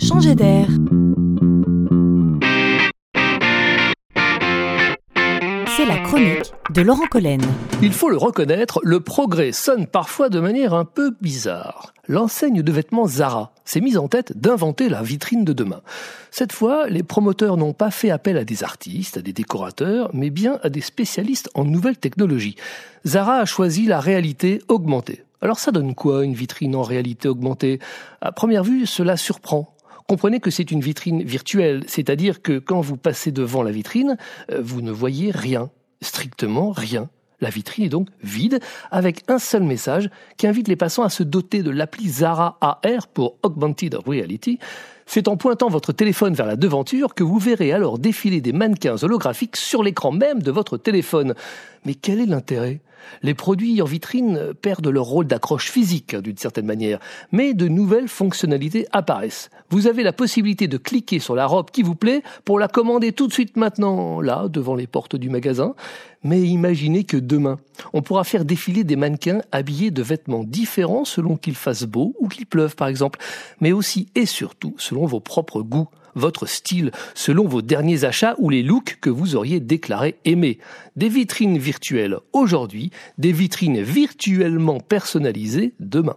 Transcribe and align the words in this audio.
Changer 0.00 0.34
d'air. 0.34 0.66
C'est 5.76 5.84
la 5.84 5.98
chronique 5.98 6.52
de 6.70 6.80
Laurent 6.80 7.06
Collen. 7.10 7.42
Il 7.82 7.92
faut 7.92 8.08
le 8.08 8.16
reconnaître, 8.16 8.80
le 8.82 9.00
progrès 9.00 9.52
sonne 9.52 9.86
parfois 9.86 10.30
de 10.30 10.40
manière 10.40 10.72
un 10.72 10.86
peu 10.86 11.12
bizarre. 11.20 11.92
L'enseigne 12.08 12.62
de 12.62 12.72
vêtements 12.72 13.06
Zara 13.06 13.52
s'est 13.66 13.82
mise 13.82 13.98
en 13.98 14.08
tête 14.08 14.38
d'inventer 14.38 14.88
la 14.88 15.02
vitrine 15.02 15.44
de 15.44 15.52
demain. 15.52 15.82
Cette 16.30 16.52
fois, 16.52 16.88
les 16.88 17.02
promoteurs 17.02 17.58
n'ont 17.58 17.74
pas 17.74 17.90
fait 17.90 18.10
appel 18.10 18.38
à 18.38 18.44
des 18.44 18.64
artistes, 18.64 19.18
à 19.18 19.22
des 19.22 19.34
décorateurs, 19.34 20.10
mais 20.14 20.30
bien 20.30 20.58
à 20.62 20.70
des 20.70 20.80
spécialistes 20.80 21.50
en 21.54 21.64
nouvelles 21.64 21.98
technologies. 21.98 22.56
Zara 23.06 23.36
a 23.36 23.44
choisi 23.44 23.84
la 23.84 24.00
réalité 24.00 24.62
augmentée. 24.68 25.24
Alors 25.42 25.58
ça 25.58 25.72
donne 25.72 25.94
quoi 25.94 26.24
une 26.24 26.34
vitrine 26.34 26.74
en 26.74 26.82
réalité 26.82 27.28
augmentée? 27.28 27.78
À 28.20 28.32
première 28.32 28.64
vue, 28.64 28.86
cela 28.86 29.16
surprend. 29.16 29.74
Comprenez 30.10 30.40
que 30.40 30.50
c'est 30.50 30.72
une 30.72 30.80
vitrine 30.80 31.22
virtuelle, 31.22 31.84
c'est-à-dire 31.86 32.42
que 32.42 32.58
quand 32.58 32.80
vous 32.80 32.96
passez 32.96 33.30
devant 33.30 33.62
la 33.62 33.70
vitrine, 33.70 34.16
euh, 34.50 34.58
vous 34.60 34.82
ne 34.82 34.90
voyez 34.90 35.30
rien, 35.30 35.70
strictement 36.02 36.72
rien. 36.72 37.08
La 37.40 37.48
vitrine 37.48 37.84
est 37.84 37.90
donc 37.90 38.08
vide, 38.20 38.58
avec 38.90 39.22
un 39.28 39.38
seul 39.38 39.62
message 39.62 40.10
qui 40.36 40.48
invite 40.48 40.66
les 40.66 40.74
passants 40.74 41.04
à 41.04 41.10
se 41.10 41.22
doter 41.22 41.62
de 41.62 41.70
l'appli 41.70 42.08
Zara 42.08 42.58
AR 42.60 43.06
pour 43.06 43.36
Augmented 43.44 43.94
Reality. 44.04 44.58
C'est 45.06 45.28
en 45.28 45.36
pointant 45.36 45.68
votre 45.68 45.92
téléphone 45.92 46.34
vers 46.34 46.46
la 46.46 46.56
devanture 46.56 47.14
que 47.14 47.22
vous 47.22 47.38
verrez 47.38 47.70
alors 47.70 48.00
défiler 48.00 48.40
des 48.40 48.52
mannequins 48.52 49.00
holographiques 49.00 49.56
sur 49.56 49.84
l'écran 49.84 50.10
même 50.10 50.42
de 50.42 50.50
votre 50.50 50.76
téléphone. 50.76 51.34
Mais 51.84 51.94
quel 51.94 52.18
est 52.18 52.26
l'intérêt? 52.26 52.80
Les 53.22 53.34
produits 53.34 53.80
en 53.82 53.84
vitrine 53.84 54.52
perdent 54.60 54.88
leur 54.88 55.04
rôle 55.04 55.26
d'accroche 55.26 55.70
physique, 55.70 56.16
d'une 56.16 56.36
certaine 56.36 56.66
manière, 56.66 56.98
mais 57.32 57.54
de 57.54 57.68
nouvelles 57.68 58.08
fonctionnalités 58.08 58.86
apparaissent. 58.92 59.50
Vous 59.70 59.86
avez 59.86 60.02
la 60.02 60.12
possibilité 60.12 60.68
de 60.68 60.76
cliquer 60.76 61.18
sur 61.18 61.34
la 61.34 61.46
robe 61.46 61.70
qui 61.70 61.82
vous 61.82 61.94
plaît 61.94 62.22
pour 62.44 62.58
la 62.58 62.68
commander 62.68 63.12
tout 63.12 63.26
de 63.26 63.32
suite 63.32 63.56
maintenant, 63.56 64.20
là, 64.20 64.48
devant 64.48 64.74
les 64.74 64.86
portes 64.86 65.16
du 65.16 65.30
magasin. 65.30 65.74
Mais 66.22 66.42
imaginez 66.42 67.04
que 67.04 67.16
demain, 67.16 67.58
on 67.92 68.02
pourra 68.02 68.24
faire 68.24 68.44
défiler 68.44 68.84
des 68.84 68.96
mannequins 68.96 69.40
habillés 69.52 69.90
de 69.90 70.02
vêtements 70.02 70.44
différents 70.44 71.04
selon 71.04 71.36
qu'il 71.36 71.54
fasse 71.54 71.84
beau 71.84 72.14
ou 72.20 72.28
qu'il 72.28 72.46
pleuve, 72.46 72.76
par 72.76 72.88
exemple, 72.88 73.18
mais 73.60 73.72
aussi 73.72 74.08
et 74.14 74.26
surtout 74.26 74.74
selon 74.76 75.06
vos 75.06 75.20
propres 75.20 75.62
goûts 75.62 75.88
votre 76.14 76.46
style 76.46 76.90
selon 77.14 77.46
vos 77.46 77.62
derniers 77.62 78.04
achats 78.04 78.34
ou 78.38 78.50
les 78.50 78.62
looks 78.62 78.98
que 79.00 79.10
vous 79.10 79.36
auriez 79.36 79.60
déclaré 79.60 80.16
aimer. 80.24 80.58
Des 80.96 81.08
vitrines 81.08 81.58
virtuelles 81.58 82.18
aujourd'hui, 82.32 82.90
des 83.18 83.32
vitrines 83.32 83.82
virtuellement 83.82 84.80
personnalisées 84.80 85.74
demain. 85.80 86.16